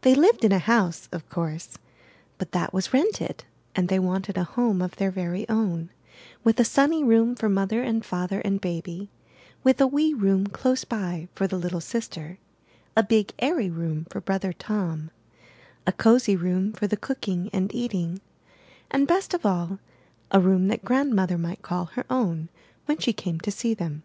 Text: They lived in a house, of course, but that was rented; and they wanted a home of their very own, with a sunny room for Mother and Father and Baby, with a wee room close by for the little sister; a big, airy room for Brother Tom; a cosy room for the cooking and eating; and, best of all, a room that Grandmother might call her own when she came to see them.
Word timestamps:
They 0.00 0.14
lived 0.14 0.46
in 0.46 0.52
a 0.52 0.58
house, 0.58 1.10
of 1.12 1.28
course, 1.28 1.76
but 2.38 2.52
that 2.52 2.72
was 2.72 2.94
rented; 2.94 3.44
and 3.76 3.88
they 3.90 3.98
wanted 3.98 4.38
a 4.38 4.44
home 4.44 4.80
of 4.80 4.96
their 4.96 5.10
very 5.10 5.46
own, 5.46 5.90
with 6.42 6.58
a 6.58 6.64
sunny 6.64 7.04
room 7.04 7.34
for 7.34 7.50
Mother 7.50 7.82
and 7.82 8.02
Father 8.02 8.40
and 8.40 8.62
Baby, 8.62 9.10
with 9.62 9.78
a 9.78 9.86
wee 9.86 10.14
room 10.14 10.46
close 10.46 10.84
by 10.84 11.28
for 11.34 11.46
the 11.46 11.58
little 11.58 11.82
sister; 11.82 12.38
a 12.96 13.02
big, 13.02 13.32
airy 13.40 13.68
room 13.68 14.06
for 14.08 14.22
Brother 14.22 14.54
Tom; 14.54 15.10
a 15.86 15.92
cosy 15.92 16.34
room 16.34 16.72
for 16.72 16.86
the 16.86 16.96
cooking 16.96 17.50
and 17.52 17.74
eating; 17.74 18.22
and, 18.90 19.06
best 19.06 19.34
of 19.34 19.44
all, 19.44 19.80
a 20.30 20.40
room 20.40 20.68
that 20.68 20.82
Grandmother 20.82 21.36
might 21.36 21.60
call 21.60 21.84
her 21.92 22.06
own 22.08 22.48
when 22.86 22.96
she 22.96 23.12
came 23.12 23.38
to 23.40 23.50
see 23.50 23.74
them. 23.74 24.02